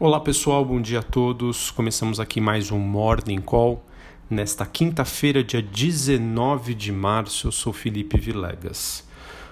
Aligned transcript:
Olá 0.00 0.20
pessoal, 0.20 0.64
bom 0.64 0.80
dia 0.80 1.00
a 1.00 1.02
todos. 1.02 1.72
Começamos 1.72 2.20
aqui 2.20 2.40
mais 2.40 2.70
um 2.70 2.78
Morning 2.78 3.40
Call. 3.40 3.84
Nesta 4.30 4.64
quinta-feira, 4.64 5.42
dia 5.42 5.60
19 5.60 6.72
de 6.72 6.92
março, 6.92 7.48
eu 7.48 7.50
sou 7.50 7.72
Felipe 7.72 8.16
Vilegas. 8.16 9.04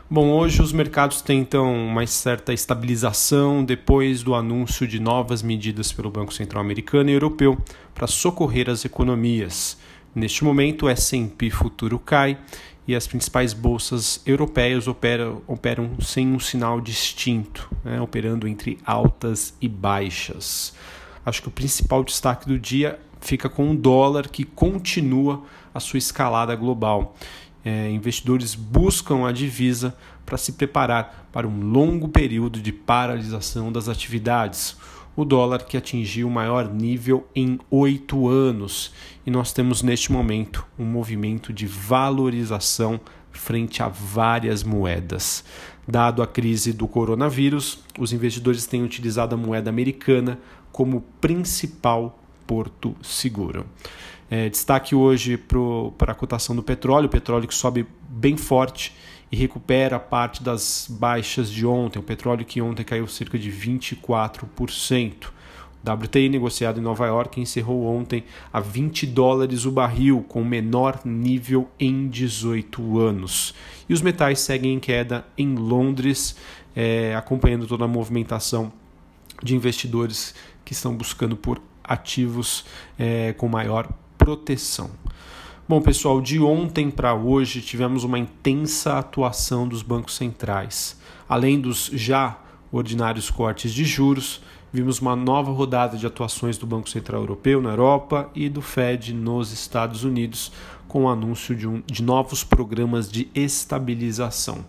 Bom, 0.09 0.30
hoje 0.30 0.62
os 0.62 0.71
mercados 0.72 1.21
tentam 1.21 1.74
uma 1.74 2.06
certa 2.06 2.52
estabilização 2.52 3.64
depois 3.64 4.23
do 4.23 4.37
anúncio 4.37 4.87
de 4.87 5.01
novas 5.01 5.43
medidas 5.43 5.91
pelo 5.91 6.12
Banco 6.12 6.32
Central 6.32 6.62
Americano 6.62 7.10
e 7.10 7.15
Europeu 7.15 7.59
para 7.92 8.06
socorrer 8.06 8.70
as 8.70 8.84
economias. 8.84 9.77
Neste 10.15 10.45
momento, 10.45 10.87
o 10.87 10.88
S&P 10.88 11.51
futuro 11.51 11.98
cai 11.98 12.38
e 12.87 12.95
as 12.95 13.07
principais 13.07 13.53
bolsas 13.53 14.21
europeias 14.25 14.87
operam, 14.87 15.43
operam 15.46 16.00
sem 16.00 16.29
um 16.29 16.39
sinal 16.39 16.80
distinto, 16.80 17.69
né, 17.84 18.01
operando 18.01 18.47
entre 18.47 18.79
altas 18.87 19.55
e 19.60 19.69
baixas. 19.69 20.73
Acho 21.24 21.43
que 21.43 21.48
o 21.48 21.51
principal 21.51 22.05
destaque 22.05 22.46
do 22.46 22.59
dia 22.59 23.01
fica 23.20 23.48
com 23.48 23.73
o 23.73 23.77
dólar 23.77 24.29
que 24.29 24.45
continua 24.45 25.43
a 25.74 25.80
sua 25.80 25.98
escalada 25.98 26.55
global. 26.55 27.16
É, 27.65 27.91
investidores 27.91 28.55
buscam 28.55 29.27
a 29.27 29.32
divisa 29.32 29.96
para 30.24 30.37
se 30.37 30.52
preparar 30.52 31.29
para 31.32 31.48
um 31.48 31.60
longo 31.60 32.09
período 32.09 32.60
de 32.60 32.71
paralisação 32.71 33.73
das 33.73 33.88
atividades 33.88 34.77
o 35.16 35.25
dólar 35.25 35.65
que 35.65 35.77
atingiu 35.77 36.29
o 36.29 36.30
maior 36.30 36.73
nível 36.73 37.27
em 37.34 37.59
oito 37.70 38.29
anos 38.29 38.93
e 39.24 39.30
nós 39.30 39.52
temos 39.52 39.83
neste 39.83 40.12
momento 40.12 40.65
um 40.79 40.84
movimento 40.84 41.52
de 41.52 41.66
valorização 41.66 43.01
frente 43.33 43.83
a 43.83 43.88
várias 43.88 44.62
moedas. 44.62 45.45
Dado 45.88 46.23
a 46.23 46.27
crise 46.27 46.73
do 46.73 46.87
coronavírus, 46.87 47.79
os 47.98 48.12
investidores 48.12 48.66
têm 48.66 48.83
utilizado 48.83 49.34
a 49.34 49.38
moeda 49.38 49.71
americana 49.71 50.38
como 50.71 51.02
principal 51.21 52.18
porto 52.46 52.95
seguro. 53.02 53.66
É, 54.29 54.49
destaque 54.49 54.95
hoje 54.95 55.37
para 55.37 56.12
a 56.12 56.15
cotação 56.15 56.55
do 56.55 56.62
petróleo, 56.62 57.07
o 57.07 57.10
petróleo 57.10 57.46
que 57.46 57.55
sobe 57.55 57.87
bem 58.09 58.37
forte 58.37 58.93
e 59.30 59.37
recupera 59.37 59.99
parte 59.99 60.43
das 60.43 60.87
baixas 60.88 61.51
de 61.51 61.66
ontem. 61.66 61.99
O 61.99 62.02
petróleo 62.02 62.45
que 62.45 62.60
ontem 62.60 62.85
caiu 62.85 63.07
cerca 63.07 63.38
de 63.38 63.51
24%. 63.51 65.27
O 65.84 65.93
WTI 65.93 66.28
negociado 66.28 66.81
em 66.81 66.83
Nova 66.83 67.06
York 67.06 67.41
encerrou 67.41 67.87
ontem 67.87 68.25
a 68.53 68.60
20 68.60 69.06
dólares 69.06 69.65
o 69.65 69.71
barril, 69.71 70.25
com 70.28 70.43
o 70.43 70.44
menor 70.44 71.00
nível 71.05 71.71
em 71.78 72.09
18 72.09 72.99
anos. 72.99 73.55
E 73.88 73.94
os 73.94 74.03
metais 74.03 74.41
seguem 74.41 74.75
em 74.75 74.81
queda 74.81 75.25
em 75.38 75.55
Londres, 75.55 76.37
é, 76.75 77.15
acompanhando 77.15 77.66
toda 77.66 77.84
a 77.84 77.88
movimentação 77.88 78.72
de 79.43 79.55
investidores 79.55 80.34
que 80.65 80.72
estão 80.72 80.97
buscando 80.97 81.37
por 81.37 81.61
ativos 81.84 82.65
é, 82.99 83.33
com 83.34 83.49
maior 83.49 83.88
proteção. 84.19 84.91
Bom, 85.69 85.81
pessoal, 85.81 86.20
de 86.20 86.38
ontem 86.38 86.92
para 86.92 87.12
hoje 87.12 87.60
tivemos 87.60 88.04
uma 88.04 88.20
intensa 88.20 89.00
atuação 89.00 89.66
dos 89.66 89.82
bancos 89.82 90.14
centrais. 90.14 90.97
Além 91.28 91.60
dos 91.60 91.91
já 91.92 92.38
ordinários 92.70 93.31
cortes 93.31 93.75
de 93.75 93.84
juros, 93.84 94.41
vimos 94.72 95.00
uma 95.00 95.16
nova 95.16 95.50
rodada 95.50 95.97
de 95.97 96.06
atuações 96.06 96.56
do 96.56 96.69
Banco 96.69 96.88
Central 96.88 97.22
Europeu 97.22 97.60
na 97.60 97.70
Europa 97.70 98.31
e 98.32 98.48
do 98.48 98.62
Fed 98.62 99.12
nos 99.12 99.50
Estados 99.50 100.04
Unidos, 100.04 100.53
com 100.87 101.03
o 101.03 101.09
anúncio 101.09 101.53
de, 101.53 101.66
um, 101.66 101.82
de 101.84 102.00
novos 102.00 102.44
programas 102.44 103.10
de 103.10 103.28
estabilização. 103.34 104.64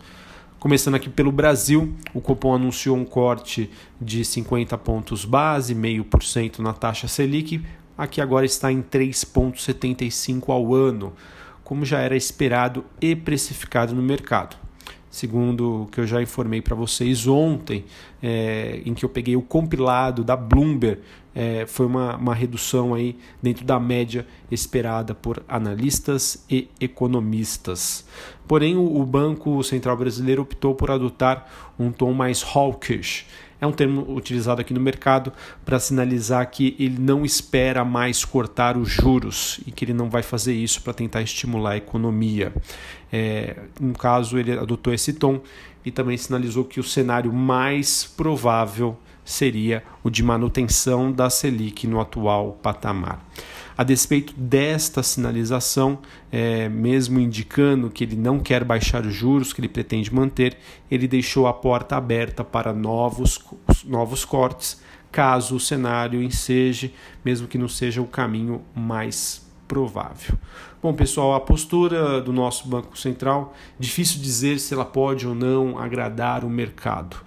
Começando 0.59 0.95
aqui 0.95 1.11
pelo 1.11 1.31
Brasil, 1.31 1.93
o 2.11 2.19
Copom 2.19 2.55
anunciou 2.55 2.97
um 2.97 3.05
corte 3.05 3.69
de 4.01 4.25
50 4.25 4.75
pontos 4.79 5.25
base, 5.25 5.75
0,5% 5.75 6.57
na 6.57 6.73
taxa 6.73 7.07
Selic, 7.07 7.63
aqui 7.97 8.21
agora 8.21 8.45
está 8.45 8.71
em 8.71 8.81
3,75 8.81 10.49
ao 10.49 10.73
ano, 10.73 11.13
como 11.63 11.83
já 11.83 11.99
era 11.99 12.15
esperado 12.15 12.85
e 13.01 13.15
precificado 13.15 13.95
no 13.95 14.01
mercado. 14.01 14.55
Segundo 15.09 15.83
o 15.83 15.85
que 15.87 15.99
eu 15.99 16.05
já 16.05 16.21
informei 16.21 16.61
para 16.61 16.75
vocês 16.75 17.27
ontem, 17.27 17.85
é, 18.21 18.81
em 18.85 18.93
que 18.93 19.03
eu 19.03 19.09
peguei 19.09 19.35
o 19.35 19.41
compilado 19.41 20.23
da 20.23 20.35
Bloomberg, 20.35 21.01
é, 21.33 21.65
foi 21.65 21.85
uma, 21.85 22.15
uma 22.17 22.35
redução 22.35 22.93
aí 22.93 23.17
dentro 23.41 23.65
da 23.65 23.79
média 23.79 24.27
esperada 24.51 25.15
por 25.15 25.43
analistas 25.47 26.43
e 26.49 26.67
economistas. 26.79 28.05
Porém, 28.47 28.75
o, 28.75 28.99
o 28.99 29.05
Banco 29.05 29.63
Central 29.63 29.97
Brasileiro 29.97 30.41
optou 30.41 30.75
por 30.75 30.91
adotar 30.91 31.47
um 31.79 31.91
tom 31.91 32.13
mais 32.13 32.43
hawkish 32.43 33.25
é 33.59 33.65
um 33.65 33.71
termo 33.71 34.05
utilizado 34.15 34.61
aqui 34.61 34.73
no 34.73 34.79
mercado 34.79 35.33
para 35.65 35.79
sinalizar 35.79 36.49
que 36.49 36.75
ele 36.79 36.97
não 36.99 37.25
espera 37.25 37.83
mais 37.83 38.23
cortar 38.23 38.77
os 38.77 38.89
juros 38.89 39.59
e 39.65 39.71
que 39.71 39.83
ele 39.85 39.93
não 39.93 40.09
vai 40.09 40.21
fazer 40.21 40.53
isso 40.53 40.81
para 40.81 40.93
tentar 40.93 41.21
estimular 41.21 41.71
a 41.71 41.77
economia. 41.77 42.53
É, 43.11 43.55
no 43.79 43.93
caso, 43.93 44.37
ele 44.37 44.51
adotou 44.51 44.93
esse 44.93 45.13
tom 45.13 45.41
e 45.83 45.91
também 45.91 46.17
sinalizou 46.17 46.65
que 46.65 46.79
o 46.79 46.83
cenário 46.83 47.31
mais 47.33 48.03
provável 48.03 48.97
seria 49.27 49.83
o 50.01 50.09
de 50.09 50.23
manutenção 50.23 51.11
da 51.11 51.29
Selic 51.29 51.85
no 51.85 51.99
atual 51.99 52.57
patamar. 52.63 53.21
A 53.77 53.83
despeito 53.83 54.33
desta 54.35 55.03
sinalização, 55.03 55.99
é, 56.31 56.69
mesmo 56.69 57.19
indicando 57.19 57.89
que 57.89 58.05
ele 58.05 58.15
não 58.15 58.39
quer 58.39 58.63
baixar 58.63 59.05
os 59.05 59.13
juros, 59.13 59.51
que 59.51 59.59
ele 59.59 59.67
pretende 59.67 60.11
manter, 60.11 60.57
ele 60.89 61.07
deixou 61.07 61.45
a 61.45 61.53
porta 61.53 61.97
aberta 61.97 62.41
para 62.41 62.73
novos, 62.73 63.43
novos 63.85 64.23
cortes, 64.23 64.81
caso 65.11 65.57
o 65.57 65.59
cenário 65.59 66.23
enseje, 66.23 66.93
mesmo 67.23 67.47
que 67.47 67.57
não 67.57 67.67
seja 67.67 68.01
o 68.01 68.07
caminho 68.07 68.61
mais 68.73 69.45
provável. 69.67 70.37
Bom, 70.87 70.93
pessoal, 70.93 71.33
a 71.33 71.41
postura 71.41 72.21
do 72.21 72.31
nosso 72.31 72.65
Banco 72.65 72.97
Central, 72.97 73.53
difícil 73.77 74.21
dizer 74.21 74.57
se 74.57 74.73
ela 74.73 74.85
pode 74.85 75.27
ou 75.27 75.35
não 75.35 75.77
agradar 75.77 76.45
o 76.45 76.49
mercado. 76.49 77.17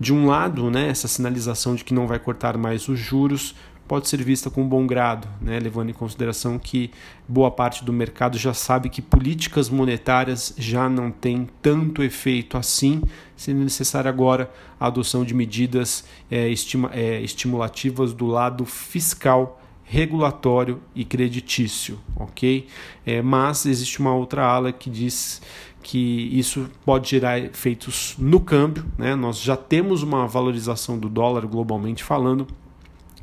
De 0.00 0.10
um 0.10 0.24
lado, 0.24 0.70
né, 0.70 0.88
essa 0.88 1.06
sinalização 1.06 1.74
de 1.74 1.84
que 1.84 1.92
não 1.92 2.06
vai 2.06 2.18
cortar 2.18 2.56
mais 2.56 2.88
os 2.88 2.98
juros 2.98 3.54
pode 3.86 4.08
ser 4.08 4.22
vista 4.24 4.48
com 4.48 4.66
bom 4.66 4.86
grado, 4.86 5.28
né, 5.38 5.60
levando 5.60 5.90
em 5.90 5.92
consideração 5.92 6.58
que 6.58 6.90
boa 7.28 7.50
parte 7.50 7.84
do 7.84 7.92
mercado 7.92 8.38
já 8.38 8.54
sabe 8.54 8.88
que 8.88 9.02
políticas 9.02 9.68
monetárias 9.68 10.54
já 10.56 10.88
não 10.88 11.10
têm 11.10 11.46
tanto 11.60 12.02
efeito 12.02 12.56
assim, 12.56 13.02
sendo 13.36 13.60
necessária 13.60 14.08
agora 14.08 14.50
a 14.78 14.86
adoção 14.86 15.26
de 15.26 15.34
medidas 15.34 16.06
é, 16.30 16.48
estima, 16.48 16.90
é, 16.94 17.20
estimulativas 17.20 18.14
do 18.14 18.26
lado 18.26 18.64
fiscal 18.64 19.59
regulatório 19.90 20.80
e 20.94 21.04
creditício, 21.04 21.98
ok? 22.14 22.68
É, 23.04 23.20
mas 23.20 23.66
existe 23.66 23.98
uma 23.98 24.14
outra 24.14 24.46
ala 24.46 24.70
que 24.70 24.88
diz 24.88 25.42
que 25.82 26.30
isso 26.32 26.70
pode 26.84 27.10
gerar 27.10 27.40
efeitos 27.40 28.14
no 28.16 28.38
câmbio, 28.38 28.84
né? 28.96 29.16
Nós 29.16 29.40
já 29.40 29.56
temos 29.56 30.04
uma 30.04 30.28
valorização 30.28 30.96
do 30.96 31.08
dólar 31.08 31.44
globalmente 31.44 32.04
falando, 32.04 32.46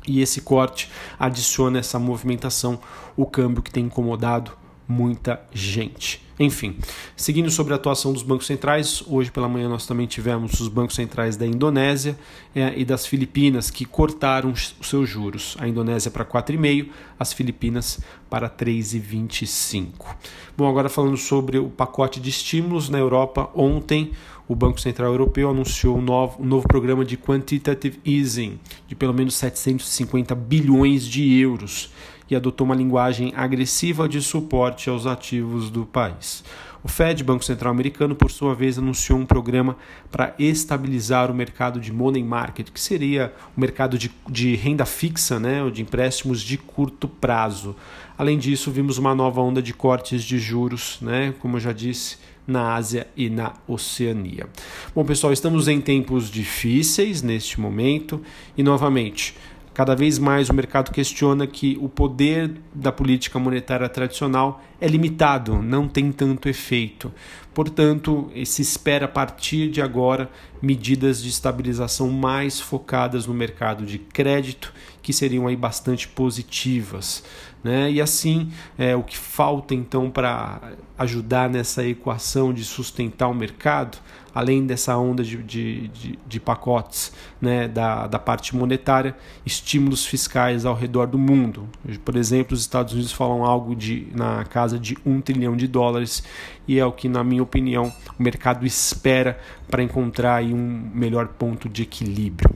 e 0.06 0.20
esse 0.20 0.42
corte 0.42 0.90
adiciona 1.18 1.78
essa 1.78 1.98
movimentação, 1.98 2.78
o 3.16 3.24
câmbio 3.24 3.62
que 3.62 3.70
tem 3.70 3.86
incomodado 3.86 4.52
muita 4.88 5.40
gente. 5.52 6.26
Enfim, 6.40 6.76
seguindo 7.16 7.50
sobre 7.50 7.72
a 7.72 7.76
atuação 7.76 8.12
dos 8.12 8.22
bancos 8.22 8.46
centrais, 8.46 9.02
hoje 9.08 9.30
pela 9.30 9.48
manhã 9.48 9.68
nós 9.68 9.86
também 9.86 10.06
tivemos 10.06 10.60
os 10.60 10.68
bancos 10.68 10.94
centrais 10.94 11.36
da 11.36 11.44
Indonésia 11.44 12.16
é, 12.54 12.72
e 12.76 12.84
das 12.84 13.04
Filipinas 13.04 13.70
que 13.70 13.84
cortaram 13.84 14.52
os 14.52 14.74
seus 14.82 15.08
juros. 15.08 15.56
A 15.58 15.66
Indonésia 15.66 16.12
para 16.12 16.24
4,5, 16.24 16.90
as 17.18 17.32
Filipinas 17.32 18.00
para 18.30 18.48
3,25. 18.48 20.14
Bom, 20.56 20.68
agora 20.68 20.88
falando 20.88 21.16
sobre 21.16 21.58
o 21.58 21.68
pacote 21.68 22.20
de 22.20 22.30
estímulos 22.30 22.88
na 22.88 22.98
Europa, 22.98 23.50
ontem 23.52 24.12
o 24.46 24.54
Banco 24.54 24.80
Central 24.80 25.10
Europeu 25.10 25.50
anunciou 25.50 25.98
um 25.98 26.00
novo, 26.00 26.40
um 26.40 26.46
novo 26.46 26.66
programa 26.68 27.04
de 27.04 27.16
quantitative 27.18 28.00
easing 28.06 28.58
de 28.86 28.94
pelo 28.94 29.12
menos 29.12 29.34
750 29.34 30.34
bilhões 30.36 31.04
de 31.06 31.38
euros 31.38 31.90
e 32.30 32.36
adotou 32.36 32.64
uma 32.64 32.74
linguagem 32.74 33.32
agressiva 33.36 34.08
de 34.08 34.20
suporte 34.20 34.90
aos 34.90 35.06
ativos 35.06 35.70
do 35.70 35.86
país. 35.86 36.44
O 36.82 36.88
Fed, 36.88 37.24
Banco 37.24 37.44
Central 37.44 37.72
Americano, 37.72 38.14
por 38.14 38.30
sua 38.30 38.54
vez, 38.54 38.78
anunciou 38.78 39.18
um 39.18 39.26
programa 39.26 39.76
para 40.10 40.34
estabilizar 40.38 41.30
o 41.30 41.34
mercado 41.34 41.80
de 41.80 41.92
money 41.92 42.22
market, 42.22 42.70
que 42.70 42.80
seria 42.80 43.32
o 43.56 43.60
mercado 43.60 43.98
de, 43.98 44.10
de 44.28 44.54
renda 44.54 44.86
fixa, 44.86 45.40
né, 45.40 45.62
ou 45.62 45.70
de 45.70 45.82
empréstimos 45.82 46.40
de 46.40 46.56
curto 46.56 47.08
prazo. 47.08 47.74
Além 48.16 48.38
disso, 48.38 48.70
vimos 48.70 48.96
uma 48.96 49.14
nova 49.14 49.40
onda 49.40 49.60
de 49.60 49.74
cortes 49.74 50.22
de 50.22 50.38
juros, 50.38 50.98
né, 51.00 51.34
como 51.40 51.56
eu 51.56 51.60
já 51.60 51.72
disse, 51.72 52.16
na 52.46 52.74
Ásia 52.74 53.06
e 53.14 53.28
na 53.28 53.52
Oceania. 53.66 54.48
Bom, 54.94 55.04
pessoal, 55.04 55.32
estamos 55.32 55.68
em 55.68 55.80
tempos 55.80 56.30
difíceis 56.30 57.20
neste 57.20 57.60
momento 57.60 58.22
e, 58.56 58.62
novamente, 58.62 59.36
Cada 59.78 59.94
vez 59.94 60.18
mais 60.18 60.50
o 60.50 60.54
mercado 60.54 60.90
questiona 60.90 61.46
que 61.46 61.78
o 61.80 61.88
poder 61.88 62.50
da 62.74 62.90
política 62.90 63.38
monetária 63.38 63.88
tradicional 63.88 64.60
é 64.80 64.88
limitado, 64.88 65.62
não 65.62 65.86
tem 65.86 66.10
tanto 66.10 66.48
efeito. 66.48 67.12
Portanto, 67.54 68.28
se 68.44 68.60
espera 68.60 69.04
a 69.04 69.08
partir 69.08 69.70
de 69.70 69.80
agora 69.80 70.28
medidas 70.60 71.22
de 71.22 71.28
estabilização 71.28 72.10
mais 72.10 72.58
focadas 72.58 73.24
no 73.24 73.32
mercado 73.32 73.86
de 73.86 74.00
crédito, 74.00 74.74
que 75.08 75.12
seriam 75.14 75.46
aí 75.46 75.56
bastante 75.56 76.06
positivas. 76.06 77.24
Né? 77.64 77.90
E 77.92 77.98
assim, 77.98 78.52
é, 78.76 78.94
o 78.94 79.02
que 79.02 79.16
falta 79.16 79.74
então 79.74 80.10
para 80.10 80.74
ajudar 80.98 81.48
nessa 81.48 81.82
equação 81.82 82.52
de 82.52 82.62
sustentar 82.62 83.26
o 83.26 83.34
mercado 83.34 83.96
além 84.34 84.64
dessa 84.64 84.96
onda 84.96 85.24
de, 85.24 85.36
de, 85.42 85.88
de, 85.88 86.18
de 86.24 86.38
pacotes 86.38 87.12
né, 87.40 87.66
da, 87.66 88.06
da 88.06 88.18
parte 88.20 88.54
monetária, 88.54 89.16
estímulos 89.44 90.06
fiscais 90.06 90.64
ao 90.64 90.74
redor 90.74 91.06
do 91.08 91.18
mundo. 91.18 91.68
Por 92.04 92.14
exemplo, 92.14 92.54
os 92.54 92.60
Estados 92.60 92.92
Unidos 92.92 93.10
falam 93.10 93.44
algo 93.44 93.74
de, 93.74 94.06
na 94.14 94.44
casa 94.44 94.78
de 94.78 94.96
um 95.04 95.20
trilhão 95.20 95.56
de 95.56 95.66
dólares 95.66 96.22
e 96.68 96.78
é 96.78 96.86
o 96.86 96.92
que, 96.92 97.08
na 97.08 97.24
minha 97.24 97.42
opinião, 97.42 97.92
o 98.16 98.22
mercado 98.22 98.64
espera 98.64 99.40
para 99.68 99.82
encontrar 99.82 100.36
aí 100.36 100.54
um 100.54 100.90
melhor 100.94 101.26
ponto 101.26 101.68
de 101.68 101.82
equilíbrio. 101.82 102.54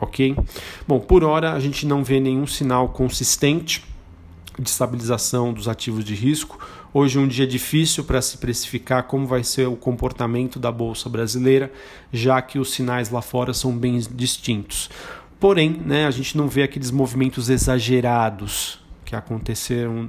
Ok? 0.00 0.36
Bom, 0.86 1.00
por 1.00 1.24
hora 1.24 1.52
a 1.52 1.60
gente 1.60 1.86
não 1.86 2.04
vê 2.04 2.20
nenhum 2.20 2.46
sinal 2.46 2.88
consistente 2.88 3.84
de 4.58 4.68
estabilização 4.68 5.52
dos 5.52 5.68
ativos 5.68 6.04
de 6.04 6.14
risco. 6.14 6.58
Hoje 6.92 7.18
é 7.18 7.20
um 7.20 7.26
dia 7.26 7.46
difícil 7.46 8.04
para 8.04 8.20
se 8.20 8.36
precificar 8.36 9.04
como 9.04 9.26
vai 9.26 9.42
ser 9.42 9.66
o 9.66 9.76
comportamento 9.76 10.58
da 10.58 10.70
bolsa 10.70 11.08
brasileira, 11.08 11.72
já 12.12 12.42
que 12.42 12.58
os 12.58 12.72
sinais 12.72 13.08
lá 13.08 13.22
fora 13.22 13.54
são 13.54 13.76
bem 13.76 13.98
distintos. 14.10 14.90
Porém, 15.40 15.70
né, 15.70 16.06
a 16.06 16.10
gente 16.10 16.36
não 16.36 16.48
vê 16.48 16.62
aqueles 16.62 16.90
movimentos 16.90 17.48
exagerados 17.48 18.81
que 19.12 19.16
aconteceram, 19.16 20.08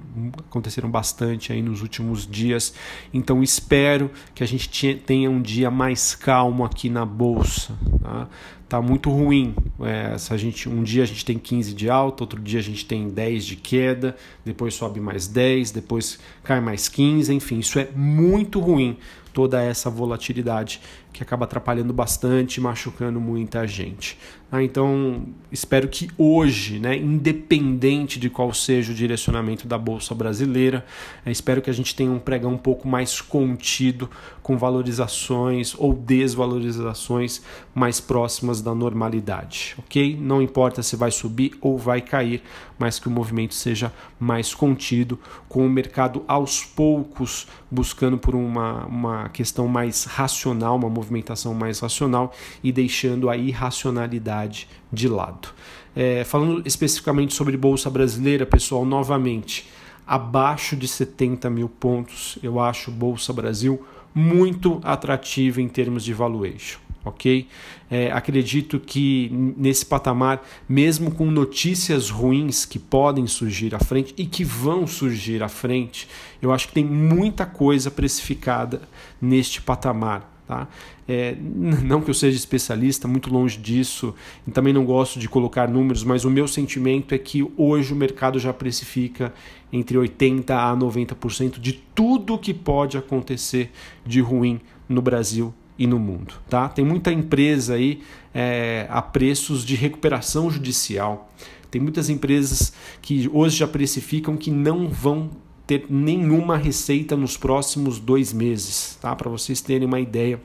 aconteceram 0.49 0.89
bastante 0.89 1.51
aí 1.51 1.61
nos 1.61 1.81
últimos 1.81 2.25
dias. 2.25 2.73
Então 3.13 3.43
espero 3.43 4.09
que 4.33 4.41
a 4.41 4.47
gente 4.47 4.95
tenha 5.05 5.29
um 5.29 5.41
dia 5.41 5.69
mais 5.69 6.15
calmo 6.15 6.63
aqui 6.63 6.89
na 6.89 7.05
bolsa. 7.05 7.73
Tá? 8.01 8.29
tá 8.69 8.81
muito 8.81 9.09
ruim. 9.11 9.53
É, 9.81 10.17
se 10.17 10.33
a 10.33 10.37
gente, 10.37 10.69
um 10.69 10.81
dia 10.81 11.03
a 11.03 11.05
gente 11.05 11.25
tem 11.25 11.37
15 11.37 11.73
de 11.73 11.89
alta, 11.89 12.23
outro 12.23 12.41
dia 12.41 12.59
a 12.59 12.63
gente 12.63 12.85
tem 12.85 13.09
10 13.09 13.45
de 13.45 13.55
queda, 13.57 14.15
depois 14.45 14.73
sobe 14.73 15.01
mais 15.01 15.27
10, 15.27 15.71
depois 15.71 16.17
cai 16.41 16.61
mais 16.61 16.87
15, 16.87 17.33
enfim, 17.33 17.59
isso 17.59 17.77
é 17.77 17.89
muito 17.93 18.59
ruim, 18.59 18.97
toda 19.33 19.61
essa 19.61 19.89
volatilidade 19.89 20.79
que 21.13 21.21
acaba 21.21 21.45
atrapalhando 21.45 21.93
bastante, 21.93 22.59
machucando 22.59 23.21
muita 23.21 23.65
gente. 23.67 24.17
Ah, 24.51 24.61
então, 24.61 25.25
espero 25.51 25.87
que 25.87 26.09
hoje, 26.15 26.77
né, 26.77 26.95
independente 26.95 28.19
de 28.19 28.29
qual 28.29 28.53
seja 28.53 28.91
o 28.91 28.95
direcionamento 28.95 29.67
da 29.67 29.79
Bolsa 29.79 30.13
Brasileira, 30.13 30.85
é, 31.25 31.31
espero 31.31 31.59
que 31.59 31.71
a 31.71 31.73
gente 31.73 31.95
tenha 31.95 32.11
um 32.11 32.19
pregão 32.19 32.53
um 32.53 32.57
pouco 32.57 32.87
mais 32.87 33.19
contido, 33.19 34.07
com 34.43 34.55
valorizações 34.55 35.73
ou 35.75 35.93
desvalorizações 35.93 37.41
mais 37.73 37.99
próximas 37.99 38.61
da 38.61 38.75
normalidade, 38.75 39.73
ok? 39.79 40.17
Não 40.21 40.41
importa 40.41 40.83
se 40.83 40.95
vai 40.95 41.09
subir 41.09 41.57
ou 41.59 41.77
vai 41.77 42.01
cair, 42.01 42.43
mas 42.77 42.99
que 42.99 43.07
o 43.07 43.11
movimento 43.11 43.55
seja 43.55 43.91
mais 44.19 44.53
contido, 44.53 45.17
com 45.47 45.65
o 45.65 45.69
mercado 45.69 46.23
aos 46.27 46.63
poucos 46.63 47.47
buscando 47.71 48.17
por 48.17 48.35
uma, 48.35 48.85
uma 48.85 49.29
questão 49.29 49.67
mais 49.67 50.03
racional, 50.03 50.75
uma 50.75 50.89
movimentação 51.03 51.53
mais 51.53 51.79
racional 51.79 52.33
e 52.63 52.71
deixando 52.71 53.29
a 53.29 53.37
irracionalidade 53.37 54.67
de 54.91 55.07
lado. 55.07 55.49
É, 55.95 56.23
falando 56.23 56.63
especificamente 56.65 57.33
sobre 57.33 57.55
Bolsa 57.57 57.89
Brasileira, 57.89 58.45
pessoal, 58.45 58.85
novamente, 58.85 59.69
abaixo 60.07 60.75
de 60.75 60.87
70 60.87 61.49
mil 61.49 61.69
pontos, 61.69 62.39
eu 62.41 62.59
acho 62.59 62.89
Bolsa 62.89 63.31
Brasil 63.31 63.85
muito 64.15 64.79
atrativa 64.83 65.61
em 65.61 65.67
termos 65.67 66.03
de 66.03 66.13
valuation 66.13 66.83
ok? 67.05 67.47
É, 67.91 68.11
acredito 68.11 68.79
que 68.79 69.29
nesse 69.57 69.85
patamar, 69.85 70.41
mesmo 70.67 71.11
com 71.11 71.29
notícias 71.29 72.09
ruins 72.09 72.65
que 72.65 72.79
podem 72.79 73.27
surgir 73.27 73.75
à 73.75 73.79
frente 73.79 74.13
e 74.17 74.25
que 74.25 74.43
vão 74.43 74.87
surgir 74.87 75.43
à 75.43 75.49
frente, 75.49 76.07
eu 76.41 76.51
acho 76.51 76.67
que 76.67 76.73
tem 76.73 76.85
muita 76.85 77.45
coisa 77.45 77.91
precificada 77.91 78.81
neste 79.21 79.61
patamar. 79.61 80.32
Tá? 80.47 80.67
É, 81.07 81.35
não 81.39 82.01
que 82.01 82.09
eu 82.09 82.13
seja 82.13 82.37
especialista, 82.37 83.07
muito 83.07 83.31
longe 83.31 83.57
disso, 83.57 84.13
e 84.47 84.51
também 84.51 84.73
não 84.73 84.85
gosto 84.85 85.19
de 85.19 85.29
colocar 85.29 85.67
números, 85.67 86.03
mas 86.03 86.25
o 86.25 86.29
meu 86.29 86.47
sentimento 86.47 87.13
é 87.13 87.17
que 87.17 87.47
hoje 87.57 87.93
o 87.93 87.95
mercado 87.95 88.39
já 88.39 88.53
precifica 88.53 89.33
entre 89.71 89.97
80% 89.97 90.51
a 90.51 90.75
90% 90.75 91.59
de 91.59 91.73
tudo 91.73 92.37
que 92.37 92.53
pode 92.53 92.97
acontecer 92.97 93.71
de 94.05 94.21
ruim 94.21 94.61
no 94.87 95.01
Brasil 95.01 95.53
e 95.77 95.87
no 95.87 95.97
mundo. 95.97 96.35
Tá? 96.49 96.69
Tem 96.69 96.85
muita 96.85 97.11
empresa 97.11 97.75
aí 97.75 98.01
é, 98.33 98.85
a 98.89 99.01
preços 99.01 99.65
de 99.65 99.75
recuperação 99.75 100.49
judicial. 100.49 101.31
Tem 101.71 101.81
muitas 101.81 102.09
empresas 102.09 102.71
que 103.01 103.29
hoje 103.33 103.57
já 103.57 103.67
precificam 103.67 104.37
que 104.37 104.51
não 104.51 104.87
vão 104.87 105.31
ter 105.65 105.85
nenhuma 105.89 106.57
receita 106.57 107.15
nos 107.15 107.37
próximos 107.37 107.99
dois 107.99 108.33
meses, 108.33 108.97
tá? 109.01 109.15
Para 109.15 109.29
vocês 109.29 109.61
terem 109.61 109.87
uma 109.87 109.99
ideia 109.99 110.39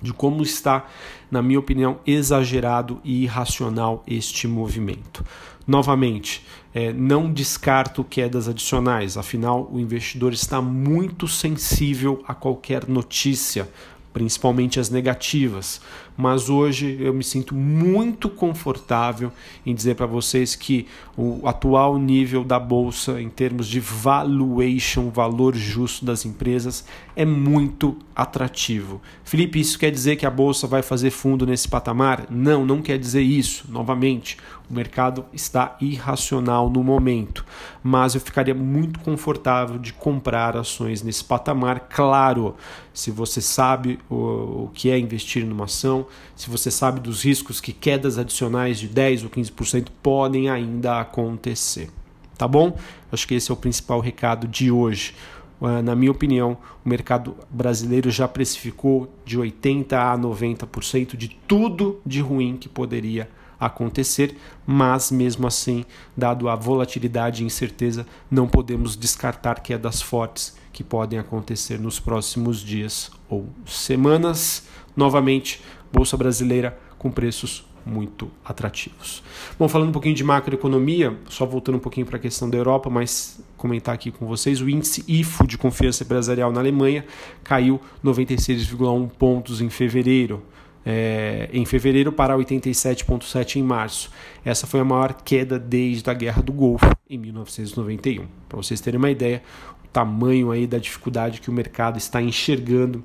de 0.00 0.12
como 0.12 0.42
está, 0.42 0.86
na 1.30 1.42
minha 1.42 1.58
opinião, 1.58 1.98
exagerado 2.06 3.00
e 3.02 3.24
irracional 3.24 4.04
este 4.06 4.46
movimento. 4.46 5.24
Novamente, 5.66 6.44
é, 6.72 6.92
não 6.92 7.32
descarto 7.32 8.04
quedas 8.04 8.48
adicionais, 8.48 9.16
afinal, 9.16 9.68
o 9.72 9.80
investidor 9.80 10.32
está 10.32 10.62
muito 10.62 11.26
sensível 11.26 12.22
a 12.28 12.34
qualquer 12.34 12.86
notícia 12.86 13.68
principalmente 14.16 14.80
as 14.80 14.88
negativas. 14.88 15.78
Mas 16.16 16.48
hoje 16.48 16.96
eu 16.98 17.12
me 17.12 17.22
sinto 17.22 17.54
muito 17.54 18.30
confortável 18.30 19.30
em 19.66 19.74
dizer 19.74 19.94
para 19.94 20.06
vocês 20.06 20.56
que 20.56 20.86
o 21.14 21.46
atual 21.46 21.98
nível 21.98 22.42
da 22.42 22.58
bolsa 22.58 23.20
em 23.20 23.28
termos 23.28 23.68
de 23.68 23.78
valuation, 23.78 25.10
valor 25.10 25.54
justo 25.54 26.02
das 26.02 26.24
empresas, 26.24 26.86
é 27.14 27.26
muito 27.26 27.98
atrativo. 28.14 29.02
Felipe, 29.22 29.60
isso 29.60 29.78
quer 29.78 29.90
dizer 29.90 30.16
que 30.16 30.24
a 30.24 30.30
bolsa 30.30 30.66
vai 30.66 30.80
fazer 30.80 31.10
fundo 31.10 31.44
nesse 31.44 31.68
patamar? 31.68 32.24
Não, 32.30 32.64
não 32.64 32.80
quer 32.80 32.98
dizer 32.98 33.20
isso. 33.20 33.66
Novamente, 33.68 34.38
o 34.70 34.72
mercado 34.72 35.26
está 35.32 35.76
irracional 35.80 36.70
no 36.70 36.82
momento, 36.82 37.44
mas 37.86 38.16
eu 38.16 38.20
ficaria 38.20 38.52
muito 38.52 38.98
confortável 38.98 39.78
de 39.78 39.92
comprar 39.92 40.56
ações 40.56 41.04
nesse 41.04 41.22
patamar. 41.22 41.86
Claro, 41.88 42.56
se 42.92 43.12
você 43.12 43.40
sabe 43.40 44.00
o, 44.10 44.64
o 44.64 44.70
que 44.74 44.90
é 44.90 44.98
investir 44.98 45.46
numa 45.46 45.66
ação, 45.66 46.04
se 46.34 46.50
você 46.50 46.68
sabe 46.68 46.98
dos 46.98 47.22
riscos 47.24 47.60
que 47.60 47.72
quedas 47.72 48.18
adicionais 48.18 48.80
de 48.80 48.88
10 48.88 49.22
ou 49.22 49.30
15% 49.30 49.86
podem 50.02 50.50
ainda 50.50 51.00
acontecer. 51.00 51.88
Tá 52.36 52.48
bom? 52.48 52.76
Acho 53.12 53.28
que 53.28 53.34
esse 53.34 53.52
é 53.52 53.54
o 53.54 53.56
principal 53.56 54.00
recado 54.00 54.48
de 54.48 54.68
hoje. 54.68 55.14
Ah, 55.62 55.80
na 55.80 55.94
minha 55.94 56.10
opinião, 56.10 56.58
o 56.84 56.88
mercado 56.88 57.36
brasileiro 57.48 58.10
já 58.10 58.26
precificou 58.26 59.08
de 59.24 59.38
80% 59.38 59.92
a 59.92 60.18
90% 60.18 61.16
de 61.16 61.28
tudo 61.46 62.00
de 62.04 62.20
ruim 62.20 62.56
que 62.56 62.68
poderia 62.68 63.30
acontecer 63.58 64.36
mas 64.66 65.12
mesmo 65.12 65.46
assim, 65.46 65.84
dado 66.16 66.48
a 66.48 66.56
volatilidade 66.56 67.42
e 67.42 67.46
incerteza, 67.46 68.04
não 68.28 68.48
podemos 68.48 68.96
descartar 68.96 69.60
quedas 69.60 70.02
fortes 70.02 70.56
que 70.72 70.82
podem 70.82 71.18
acontecer 71.18 71.78
nos 71.78 72.00
próximos 72.00 72.60
dias 72.60 73.10
ou 73.28 73.48
semanas. 73.64 74.64
Novamente, 74.96 75.62
bolsa 75.92 76.16
brasileira 76.16 76.76
com 76.98 77.10
preços 77.10 77.64
muito 77.84 78.28
atrativos. 78.44 79.22
Bom, 79.56 79.68
falando 79.68 79.90
um 79.90 79.92
pouquinho 79.92 80.16
de 80.16 80.24
macroeconomia, 80.24 81.16
só 81.28 81.46
voltando 81.46 81.76
um 81.76 81.80
pouquinho 81.80 82.04
para 82.04 82.16
a 82.16 82.20
questão 82.20 82.50
da 82.50 82.58
Europa, 82.58 82.90
mas 82.90 83.40
comentar 83.56 83.94
aqui 83.94 84.10
com 84.10 84.26
vocês, 84.26 84.60
o 84.60 84.68
índice 84.68 85.04
IFO 85.06 85.46
de 85.46 85.56
confiança 85.56 86.02
empresarial 86.02 86.50
na 86.50 86.58
Alemanha 86.58 87.06
caiu 87.44 87.80
96,1 88.04 89.08
pontos 89.10 89.60
em 89.60 89.70
fevereiro 89.70 90.42
é, 90.86 91.48
em 91.52 91.64
fevereiro 91.64 92.12
para 92.12 92.36
87,7 92.36 93.56
em 93.56 93.62
março. 93.64 94.08
Essa 94.44 94.68
foi 94.68 94.78
a 94.78 94.84
maior 94.84 95.12
queda 95.14 95.58
desde 95.58 96.08
a 96.08 96.14
Guerra 96.14 96.40
do 96.40 96.52
Golfo 96.52 96.88
em 97.10 97.18
1991. 97.18 98.24
Para 98.48 98.56
vocês 98.56 98.80
terem 98.80 98.96
uma 98.96 99.10
ideia, 99.10 99.42
o 99.84 99.88
tamanho 99.88 100.52
aí 100.52 100.64
da 100.64 100.78
dificuldade 100.78 101.40
que 101.40 101.50
o 101.50 101.52
mercado 101.52 101.98
está 101.98 102.22
enxergando 102.22 103.04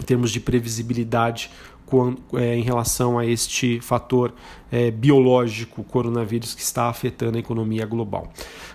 em 0.00 0.02
termos 0.02 0.32
de 0.32 0.40
previsibilidade 0.40 1.48
é, 2.34 2.56
em 2.56 2.62
relação 2.62 3.18
a 3.18 3.24
este 3.24 3.80
fator 3.80 4.32
é, 4.70 4.90
biológico, 4.90 5.84
coronavírus, 5.84 6.54
que 6.54 6.62
está 6.62 6.88
afetando 6.88 7.36
a 7.36 7.40
economia 7.40 7.86
global. 7.86 8.32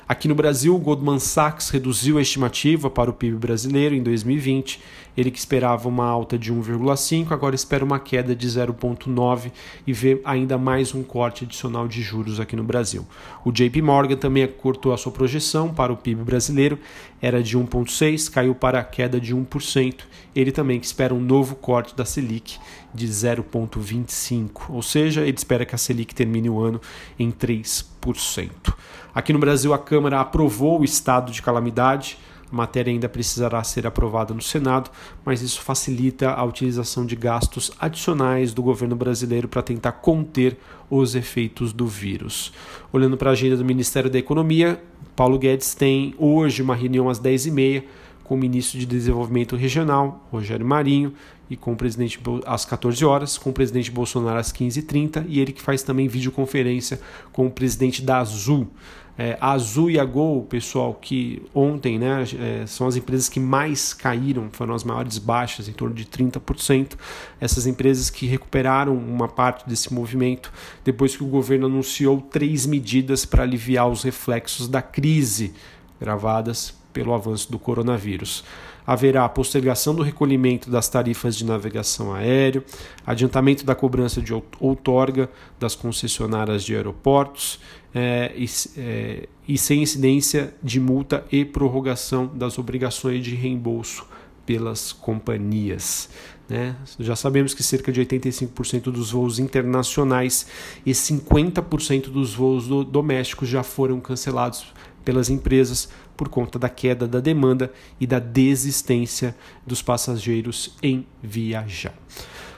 Aqui 0.07 0.27
no 0.27 0.35
Brasil, 0.35 0.75
o 0.75 0.79
Goldman 0.79 1.19
Sachs 1.19 1.69
reduziu 1.69 2.17
a 2.17 2.21
estimativa 2.21 2.89
para 2.89 3.09
o 3.09 3.13
PIB 3.13 3.37
brasileiro 3.37 3.95
em 3.95 4.03
2020. 4.03 4.81
Ele 5.15 5.31
que 5.31 5.39
esperava 5.39 5.87
uma 5.87 6.05
alta 6.05 6.37
de 6.37 6.53
1,5, 6.53 7.31
agora 7.31 7.55
espera 7.55 7.83
uma 7.83 7.99
queda 7.99 8.35
de 8.35 8.47
0,9 8.47 9.51
e 9.85 9.93
vê 9.93 10.21
ainda 10.25 10.57
mais 10.57 10.93
um 10.93 11.03
corte 11.03 11.45
adicional 11.45 11.87
de 11.87 12.01
juros 12.01 12.39
aqui 12.39 12.55
no 12.55 12.63
Brasil. 12.63 13.05
O 13.45 13.51
JP 13.51 13.81
Morgan 13.81 14.17
também 14.17 14.47
cortou 14.47 14.93
a 14.93 14.97
sua 14.97 15.11
projeção 15.11 15.73
para 15.73 15.93
o 15.93 15.97
PIB 15.97 16.23
brasileiro, 16.23 16.79
era 17.21 17.41
de 17.41 17.57
1,6, 17.57 18.29
caiu 18.29 18.55
para 18.55 18.79
a 18.79 18.83
queda 18.83 19.19
de 19.19 19.35
1%. 19.35 19.99
Ele 20.35 20.51
também 20.51 20.79
que 20.79 20.85
espera 20.85 21.13
um 21.13 21.19
novo 21.21 21.55
corte 21.55 21.95
da 21.95 22.03
Selic 22.03 22.57
de 23.01 23.07
0,25, 23.07 24.69
ou 24.69 24.81
seja, 24.81 25.21
ele 25.21 25.37
espera 25.37 25.65
que 25.65 25.73
a 25.73 25.77
Selic 25.77 26.13
termine 26.13 26.49
o 26.49 26.59
ano 26.59 26.79
em 27.17 27.31
3%. 27.31 28.49
Aqui 29.13 29.33
no 29.33 29.39
Brasil, 29.39 29.73
a 29.73 29.79
Câmara 29.79 30.19
aprovou 30.19 30.81
o 30.81 30.85
estado 30.85 31.31
de 31.31 31.41
calamidade. 31.41 32.17
A 32.51 32.55
matéria 32.55 32.91
ainda 32.91 33.09
precisará 33.09 33.63
ser 33.63 33.87
aprovada 33.87 34.33
no 34.33 34.41
Senado, 34.41 34.91
mas 35.25 35.41
isso 35.41 35.61
facilita 35.61 36.31
a 36.31 36.43
utilização 36.43 37.05
de 37.05 37.15
gastos 37.15 37.71
adicionais 37.79 38.53
do 38.53 38.61
governo 38.61 38.95
brasileiro 38.95 39.47
para 39.47 39.61
tentar 39.61 39.93
conter 39.93 40.57
os 40.89 41.15
efeitos 41.15 41.73
do 41.73 41.87
vírus. 41.87 42.53
Olhando 42.91 43.17
para 43.17 43.29
a 43.29 43.33
agenda 43.33 43.57
do 43.57 43.65
Ministério 43.65 44.09
da 44.09 44.19
Economia, 44.19 44.81
Paulo 45.15 45.39
Guedes 45.39 45.73
tem 45.73 46.13
hoje 46.17 46.61
uma 46.61 46.75
reunião 46.75 47.09
às 47.09 47.19
10h30 47.19 47.83
com 48.23 48.35
o 48.35 48.37
ministro 48.37 48.79
de 48.79 48.85
Desenvolvimento 48.85 49.55
Regional, 49.55 50.27
Rogério 50.31 50.65
Marinho, 50.65 51.13
e 51.49 51.57
com 51.57 51.73
o 51.73 51.75
presidente 51.75 52.19
às 52.45 52.63
14 52.63 53.03
horas, 53.03 53.37
com 53.37 53.49
o 53.49 53.53
presidente 53.53 53.91
Bolsonaro 53.91 54.39
às 54.39 54.53
15h30, 54.53 55.25
e 55.27 55.39
ele 55.39 55.51
que 55.51 55.61
faz 55.61 55.83
também 55.83 56.07
videoconferência 56.07 57.01
com 57.33 57.47
o 57.47 57.51
presidente 57.51 58.01
da 58.01 58.19
Azul. 58.19 58.67
É, 59.17 59.37
a 59.41 59.51
Azul 59.51 59.91
e 59.91 59.99
a 59.99 60.05
Gol, 60.05 60.43
pessoal, 60.43 60.93
que 60.93 61.43
ontem 61.53 61.99
né, 61.99 62.23
é, 62.39 62.65
são 62.65 62.87
as 62.87 62.95
empresas 62.95 63.27
que 63.27 63.39
mais 63.39 63.93
caíram, 63.93 64.49
foram 64.51 64.73
as 64.73 64.83
maiores 64.83 65.17
baixas, 65.17 65.67
em 65.67 65.73
torno 65.73 65.93
de 65.93 66.05
30%. 66.05 66.93
Essas 67.39 67.67
empresas 67.67 68.09
que 68.09 68.25
recuperaram 68.25 68.95
uma 68.95 69.27
parte 69.27 69.67
desse 69.67 69.93
movimento 69.93 70.51
depois 70.83 71.15
que 71.15 71.23
o 71.23 71.27
governo 71.27 71.65
anunciou 71.65 72.21
três 72.21 72.65
medidas 72.65 73.25
para 73.25 73.43
aliviar 73.43 73.89
os 73.89 74.03
reflexos 74.03 74.67
da 74.67 74.81
crise 74.81 75.53
gravadas 75.99 76.80
pelo 76.93 77.13
avanço 77.13 77.51
do 77.51 77.59
coronavírus. 77.59 78.43
Haverá 78.85 79.27
postergação 79.29 79.93
do 79.93 80.01
recolhimento 80.01 80.69
das 80.69 80.89
tarifas 80.89 81.35
de 81.35 81.45
navegação 81.45 82.13
aéreo, 82.13 82.63
adiantamento 83.05 83.65
da 83.65 83.75
cobrança 83.75 84.21
de 84.21 84.33
outorga 84.59 85.29
das 85.59 85.75
concessionárias 85.75 86.63
de 86.63 86.75
aeroportos 86.75 87.59
é, 87.93 88.33
e, 88.35 88.45
é, 88.77 89.27
e 89.47 89.57
sem 89.57 89.83
incidência 89.83 90.53
de 90.63 90.79
multa 90.79 91.23
e 91.31 91.45
prorrogação 91.45 92.27
das 92.27 92.57
obrigações 92.57 93.23
de 93.23 93.35
reembolso 93.35 94.05
pelas 94.45 94.91
companhias. 94.91 96.09
Né? 96.49 96.75
Já 96.99 97.15
sabemos 97.15 97.53
que 97.53 97.63
cerca 97.63 97.91
de 97.91 98.01
85% 98.01 98.91
dos 98.91 99.11
voos 99.11 99.39
internacionais 99.39 100.45
e 100.85 100.91
50% 100.91 102.09
dos 102.09 102.33
voos 102.33 102.67
do, 102.67 102.83
domésticos 102.83 103.47
já 103.47 103.63
foram 103.63 104.01
cancelados 104.01 104.65
pelas 105.03 105.29
empresas 105.29 105.89
por 106.15 106.29
conta 106.29 106.59
da 106.59 106.69
queda 106.69 107.07
da 107.07 107.19
demanda 107.19 107.71
e 107.99 108.05
da 108.05 108.19
desistência 108.19 109.35
dos 109.65 109.81
passageiros 109.81 110.75
em 110.81 111.05
viajar. 111.21 111.93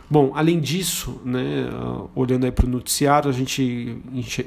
Bom, 0.10 0.32
além 0.36 0.60
disso, 0.60 1.20
né, 1.26 1.68
olhando 2.14 2.52
para 2.52 2.66
o 2.66 2.70
noticiário, 2.70 3.30
a 3.30 3.34
gente 3.34 3.98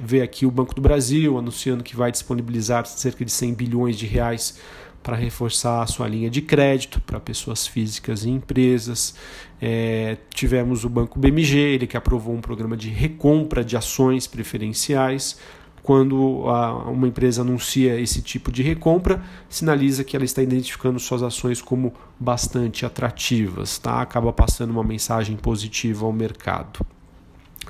vê 0.00 0.22
aqui 0.22 0.46
o 0.46 0.50
Banco 0.50 0.74
do 0.74 0.80
Brasil 0.80 1.36
anunciando 1.38 1.82
que 1.82 1.96
vai 1.96 2.12
disponibilizar 2.12 2.86
cerca 2.86 3.24
de 3.24 3.32
100 3.32 3.54
bilhões 3.54 3.96
de 3.96 4.06
reais 4.06 4.60
para 5.02 5.16
reforçar 5.16 5.82
a 5.82 5.86
sua 5.86 6.08
linha 6.08 6.28
de 6.28 6.42
crédito 6.42 7.00
para 7.00 7.18
pessoas 7.18 7.66
físicas 7.66 8.24
e 8.24 8.30
empresas. 8.30 9.14
É, 9.60 10.18
tivemos 10.34 10.84
o 10.84 10.88
Banco 10.88 11.18
BMG, 11.18 11.56
ele 11.56 11.86
que 11.86 11.96
aprovou 11.96 12.34
um 12.34 12.40
programa 12.40 12.76
de 12.76 12.88
recompra 12.88 13.64
de 13.64 13.76
ações 13.76 14.26
preferenciais 14.26 15.38
quando 15.86 16.42
a, 16.48 16.90
uma 16.90 17.06
empresa 17.06 17.42
anuncia 17.42 17.98
esse 18.00 18.20
tipo 18.20 18.50
de 18.50 18.60
recompra, 18.60 19.22
sinaliza 19.48 20.02
que 20.02 20.16
ela 20.16 20.24
está 20.24 20.42
identificando 20.42 20.98
suas 20.98 21.22
ações 21.22 21.62
como 21.62 21.94
bastante 22.18 22.84
atrativas, 22.84 23.78
tá? 23.78 24.00
acaba 24.00 24.32
passando 24.32 24.70
uma 24.70 24.82
mensagem 24.82 25.36
positiva 25.36 26.04
ao 26.04 26.12
mercado. 26.12 26.84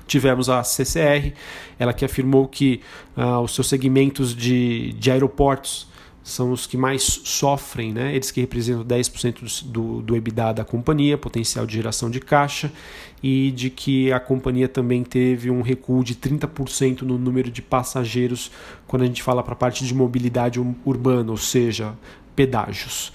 Tivemos 0.07 0.49
a 0.49 0.65
CCR, 0.65 1.35
ela 1.79 1.93
que 1.93 2.07
afirmou 2.07 2.49
que 2.49 2.81
uh, 3.19 3.41
os 3.41 3.55
seus 3.55 3.69
segmentos 3.69 4.35
de, 4.35 4.95
de 4.95 5.11
aeroportos 5.11 5.87
são 6.27 6.51
os 6.51 6.67
que 6.67 6.77
mais 6.77 7.05
sofrem, 7.05 7.93
né? 7.93 8.13
eles 8.13 8.33
que 8.33 8.41
representam 8.41 8.85
10% 8.85 9.63
do, 9.67 10.03
do 10.03 10.17
EBITDA 10.17 10.55
da 10.55 10.65
companhia, 10.65 11.17
potencial 11.17 11.65
de 11.65 11.75
geração 11.75 12.11
de 12.11 12.19
caixa, 12.19 12.73
e 13.23 13.53
de 13.53 13.71
que 13.71 14.13
a 14.13 14.19
companhia 14.19 14.69
também 14.69 15.05
teve 15.05 15.53
um 15.53 15.63
recuo 15.63 16.03
de 16.03 16.17
30% 16.17 17.03
no 17.03 17.17
número 17.17 17.49
de 17.49 17.63
passageiros 17.63 18.51
quando 18.89 19.03
a 19.03 19.07
gente 19.07 19.23
fala 19.23 19.41
para 19.41 19.53
a 19.53 19.57
parte 19.57 19.85
de 19.87 19.95
mobilidade 19.95 20.61
urbana, 20.85 21.31
ou 21.31 21.37
seja, 21.37 21.95
pedágios. 22.35 23.13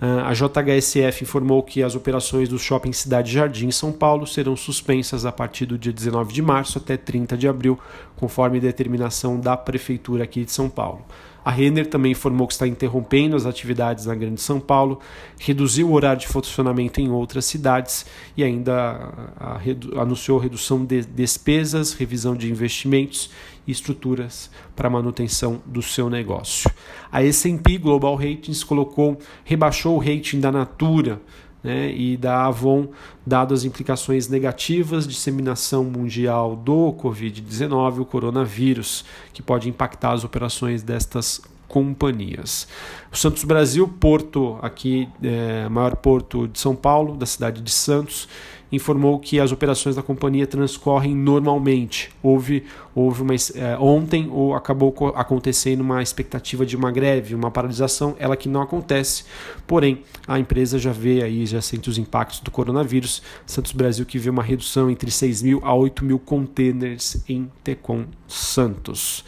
Ah, 0.00 0.30
a 0.30 0.32
JHSF 0.32 1.22
informou 1.22 1.62
que 1.62 1.82
as 1.82 1.94
operações 1.94 2.48
do 2.48 2.58
Shopping 2.58 2.94
Cidade 2.94 3.30
Jardim 3.30 3.70
São 3.70 3.92
Paulo 3.92 4.26
serão 4.26 4.56
suspensas 4.56 5.26
a 5.26 5.32
partir 5.32 5.66
do 5.66 5.76
dia 5.76 5.92
19 5.92 6.32
de 6.32 6.40
março 6.40 6.78
até 6.78 6.96
30 6.96 7.36
de 7.36 7.46
abril, 7.46 7.78
conforme 8.16 8.58
determinação 8.58 9.38
da 9.38 9.54
Prefeitura 9.54 10.24
aqui 10.24 10.46
de 10.46 10.50
São 10.50 10.70
Paulo. 10.70 11.04
A 11.44 11.50
Renner 11.50 11.86
também 11.86 12.12
informou 12.12 12.46
que 12.46 12.54
está 12.54 12.66
interrompendo 12.66 13.36
as 13.36 13.44
atividades 13.44 14.06
na 14.06 14.14
Grande 14.14 14.40
São 14.40 14.58
Paulo, 14.58 15.00
reduziu 15.38 15.88
o 15.88 15.92
horário 15.92 16.20
de 16.20 16.26
funcionamento 16.26 17.00
em 17.00 17.10
outras 17.10 17.44
cidades 17.44 18.06
e 18.36 18.42
ainda 18.42 19.12
a, 19.38 19.58
a, 19.58 20.02
anunciou 20.02 20.38
redução 20.38 20.84
de 20.84 21.02
despesas, 21.02 21.92
revisão 21.92 22.34
de 22.34 22.50
investimentos 22.50 23.30
e 23.66 23.72
estruturas 23.72 24.50
para 24.74 24.88
manutenção 24.88 25.60
do 25.66 25.82
seu 25.82 26.08
negócio. 26.08 26.70
A 27.12 27.22
S&P 27.22 27.78
Global 27.78 28.14
Ratings 28.14 28.64
colocou, 28.64 29.18
rebaixou 29.44 29.96
o 29.96 29.98
rating 29.98 30.40
da 30.40 30.50
Natura 30.50 31.20
né, 31.64 31.90
e 31.90 32.16
da 32.16 32.44
Avon, 32.44 32.88
dado 33.26 33.54
as 33.54 33.64
implicações 33.64 34.28
negativas, 34.28 35.08
disseminação 35.08 35.82
mundial 35.82 36.54
do 36.54 36.92
Covid-19, 36.92 38.00
o 38.00 38.04
coronavírus, 38.04 39.04
que 39.32 39.42
pode 39.42 39.68
impactar 39.68 40.12
as 40.12 40.22
operações 40.22 40.82
destas 40.82 41.40
companhias. 41.66 42.68
O 43.14 43.16
Santos 43.16 43.44
Brasil, 43.44 43.86
porto 43.86 44.58
aqui, 44.60 45.08
é, 45.22 45.68
maior 45.68 45.94
porto 45.94 46.48
de 46.48 46.58
São 46.58 46.74
Paulo, 46.74 47.16
da 47.16 47.24
cidade 47.24 47.62
de 47.62 47.70
Santos, 47.70 48.28
informou 48.72 49.20
que 49.20 49.38
as 49.38 49.52
operações 49.52 49.94
da 49.94 50.02
companhia 50.02 50.48
transcorrem 50.48 51.14
normalmente. 51.14 52.10
Houve, 52.20 52.64
houve 52.92 53.22
uma, 53.22 53.32
é, 53.32 53.78
ontem 53.78 54.28
ou 54.28 54.52
acabou 54.52 54.92
acontecendo 55.14 55.80
uma 55.80 56.02
expectativa 56.02 56.66
de 56.66 56.74
uma 56.74 56.90
greve, 56.90 57.36
uma 57.36 57.52
paralisação, 57.52 58.16
ela 58.18 58.36
que 58.36 58.48
não 58.48 58.60
acontece. 58.60 59.22
Porém, 59.64 60.02
a 60.26 60.40
empresa 60.40 60.76
já 60.76 60.90
vê 60.90 61.22
aí, 61.22 61.46
já 61.46 61.62
sente 61.62 61.88
os 61.88 61.98
impactos 61.98 62.40
do 62.40 62.50
coronavírus. 62.50 63.22
Santos 63.46 63.70
Brasil 63.70 64.04
que 64.04 64.18
vê 64.18 64.28
uma 64.28 64.42
redução 64.42 64.90
entre 64.90 65.08
6 65.08 65.40
mil 65.40 65.60
a 65.62 65.72
8 65.72 66.04
mil 66.04 66.18
containers 66.18 67.22
em 67.28 67.48
Tecon 67.62 68.06
Santos. 68.26 69.24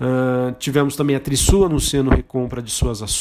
Uh, 0.00 0.56
tivemos 0.58 0.96
também 0.96 1.14
a 1.14 1.20
Trisul 1.20 1.66
anunciando 1.66 2.08
recompra 2.08 2.62
de 2.62 2.70
suas 2.70 3.02
ações, 3.02 3.19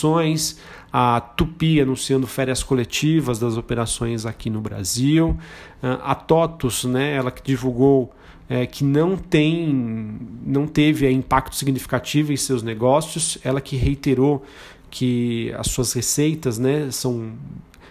a 0.91 1.20
Tupi 1.22 1.79
anunciando 1.79 2.25
férias 2.25 2.63
coletivas 2.63 3.39
das 3.39 3.58
operações 3.58 4.25
aqui 4.25 4.50
no 4.50 4.62
Brasil, 4.62 5.38
uh, 5.84 6.00
a 6.03 6.15
TOTUS, 6.15 6.86
né, 6.86 7.15
ela 7.15 7.32
que 7.32 7.44
divulgou 7.44 8.12
é, 8.50 8.65
que 8.65 8.84
não 8.84 9.15
tem, 9.15 10.18
não 10.44 10.65
teve 10.65 11.06
é, 11.06 11.12
impacto 11.12 11.56
significativo 11.56 12.34
em 12.34 12.38
seus 12.38 12.63
negócios, 12.63 13.38
ela 13.44 13.62
que 13.62 13.75
reiterou 13.75 14.44
que 14.89 15.53
as 15.56 15.68
suas 15.68 15.94
receitas 15.94 16.58
né, 16.58 16.89
são 16.89 17.34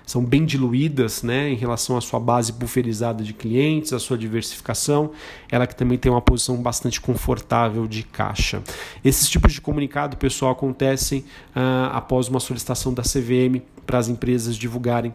são 0.08 0.24
bem 0.24 0.46
diluídas 0.46 1.22
né, 1.22 1.50
em 1.50 1.54
relação 1.54 1.94
à 1.94 2.00
sua 2.00 2.18
base 2.18 2.50
bufferizada 2.50 3.22
de 3.22 3.34
clientes, 3.34 3.92
à 3.92 3.98
sua 3.98 4.16
diversificação, 4.16 5.10
ela 5.50 5.66
que 5.66 5.76
também 5.76 5.98
tem 5.98 6.10
uma 6.10 6.22
posição 6.22 6.56
bastante 6.56 6.98
confortável 6.98 7.86
de 7.86 8.04
caixa. 8.04 8.62
Esses 9.04 9.28
tipos 9.28 9.52
de 9.52 9.60
comunicado, 9.60 10.16
pessoal, 10.16 10.52
acontecem 10.52 11.26
ah, 11.54 11.90
após 11.92 12.26
uma 12.26 12.40
solicitação 12.40 12.94
da 12.94 13.02
CVM 13.02 13.60
para 13.84 13.98
as 13.98 14.08
empresas 14.08 14.56
divulgarem 14.56 15.12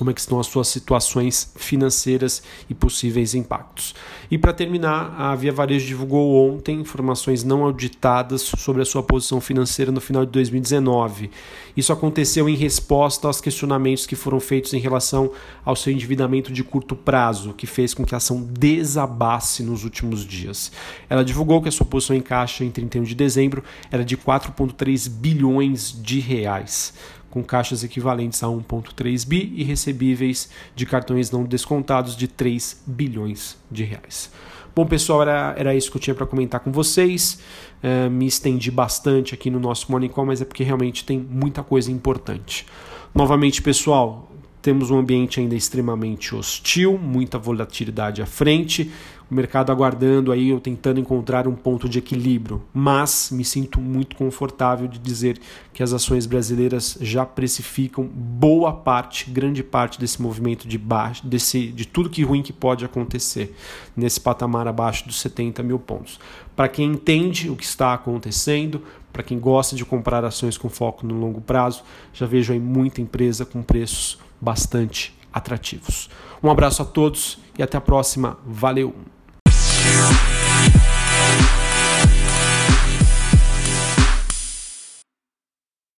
como 0.00 0.10
é 0.10 0.14
que 0.14 0.20
estão 0.20 0.40
as 0.40 0.46
suas 0.46 0.68
situações 0.68 1.52
financeiras 1.56 2.42
e 2.70 2.74
possíveis 2.74 3.34
impactos. 3.34 3.94
E 4.30 4.38
para 4.38 4.50
terminar, 4.50 5.14
a 5.18 5.34
Via 5.34 5.52
Varejo 5.52 5.86
divulgou 5.86 6.50
ontem 6.50 6.80
informações 6.80 7.44
não 7.44 7.62
auditadas 7.64 8.40
sobre 8.40 8.80
a 8.80 8.86
sua 8.86 9.02
posição 9.02 9.42
financeira 9.42 9.92
no 9.92 10.00
final 10.00 10.24
de 10.24 10.32
2019. 10.32 11.30
Isso 11.76 11.92
aconteceu 11.92 12.48
em 12.48 12.56
resposta 12.56 13.26
aos 13.26 13.42
questionamentos 13.42 14.06
que 14.06 14.16
foram 14.16 14.40
feitos 14.40 14.72
em 14.72 14.78
relação 14.78 15.32
ao 15.62 15.76
seu 15.76 15.92
endividamento 15.92 16.50
de 16.50 16.64
curto 16.64 16.96
prazo, 16.96 17.52
que 17.52 17.66
fez 17.66 17.92
com 17.92 18.02
que 18.02 18.14
a 18.14 18.16
ação 18.16 18.40
desabasse 18.42 19.62
nos 19.62 19.84
últimos 19.84 20.24
dias. 20.24 20.72
Ela 21.10 21.22
divulgou 21.22 21.60
que 21.60 21.68
a 21.68 21.72
sua 21.72 21.84
posição 21.84 22.16
em 22.16 22.22
caixa 22.22 22.64
em 22.64 22.70
31 22.70 23.02
de 23.02 23.14
dezembro 23.14 23.62
era 23.90 24.02
de 24.02 24.16
4,3 24.16 25.10
bilhões 25.10 25.94
de 26.02 26.20
reais 26.20 26.94
com 27.30 27.42
caixas 27.42 27.84
equivalentes 27.84 28.42
a 28.42 28.46
1,3 28.46 29.26
bi 29.26 29.52
e 29.54 29.62
recebíveis 29.62 30.50
de 30.74 30.84
cartões 30.84 31.30
não 31.30 31.44
descontados 31.44 32.16
de 32.16 32.26
3 32.26 32.82
bilhões 32.86 33.56
de 33.70 33.84
reais. 33.84 34.30
Bom, 34.74 34.86
pessoal, 34.86 35.22
era, 35.22 35.54
era 35.56 35.74
isso 35.74 35.90
que 35.90 35.96
eu 35.96 36.00
tinha 36.00 36.14
para 36.14 36.26
comentar 36.26 36.60
com 36.60 36.70
vocês. 36.70 37.40
Uh, 37.82 38.10
me 38.10 38.26
estendi 38.26 38.70
bastante 38.70 39.34
aqui 39.34 39.50
no 39.50 39.58
nosso 39.58 39.90
Morning 39.90 40.08
Call, 40.08 40.26
mas 40.26 40.40
é 40.40 40.44
porque 40.44 40.62
realmente 40.62 41.04
tem 41.04 41.18
muita 41.18 41.62
coisa 41.62 41.90
importante. 41.90 42.66
Novamente, 43.14 43.60
pessoal, 43.60 44.29
temos 44.62 44.90
um 44.90 44.98
ambiente 44.98 45.40
ainda 45.40 45.54
extremamente 45.54 46.34
hostil, 46.34 46.98
muita 46.98 47.38
volatilidade 47.38 48.22
à 48.22 48.26
frente, 48.26 48.90
o 49.30 49.34
mercado 49.34 49.70
aguardando 49.70 50.32
aí, 50.32 50.48
eu 50.48 50.58
tentando 50.58 50.98
encontrar 50.98 51.46
um 51.46 51.54
ponto 51.54 51.88
de 51.88 52.00
equilíbrio, 52.00 52.62
mas 52.74 53.30
me 53.30 53.44
sinto 53.44 53.80
muito 53.80 54.16
confortável 54.16 54.88
de 54.88 54.98
dizer 54.98 55.38
que 55.72 55.84
as 55.84 55.92
ações 55.92 56.26
brasileiras 56.26 56.98
já 57.00 57.24
precificam 57.24 58.04
boa 58.04 58.72
parte, 58.72 59.30
grande 59.30 59.62
parte 59.62 60.00
desse 60.00 60.20
movimento 60.20 60.66
de 60.66 60.76
baixo, 60.76 61.24
desse, 61.24 61.68
de 61.68 61.86
tudo 61.86 62.10
que 62.10 62.24
ruim 62.24 62.42
que 62.42 62.52
pode 62.52 62.84
acontecer 62.84 63.54
nesse 63.96 64.20
patamar 64.20 64.66
abaixo 64.66 65.06
dos 65.06 65.20
70 65.20 65.62
mil 65.62 65.78
pontos. 65.78 66.18
Para 66.56 66.68
quem 66.68 66.90
entende 66.90 67.48
o 67.48 67.54
que 67.54 67.64
está 67.64 67.94
acontecendo, 67.94 68.82
para 69.12 69.22
quem 69.22 69.38
gosta 69.38 69.76
de 69.76 69.84
comprar 69.84 70.24
ações 70.24 70.58
com 70.58 70.68
foco 70.68 71.06
no 71.06 71.14
longo 71.14 71.40
prazo, 71.40 71.84
já 72.12 72.26
vejo 72.26 72.52
aí 72.52 72.58
muita 72.58 73.00
empresa 73.00 73.44
com 73.44 73.62
preços 73.62 74.18
bastante 74.40 75.14
atrativos. 75.32 76.08
Um 76.42 76.50
abraço 76.50 76.82
a 76.82 76.84
todos 76.84 77.38
e 77.58 77.62
até 77.62 77.76
a 77.76 77.80
próxima. 77.80 78.38
Valeu! 78.46 78.94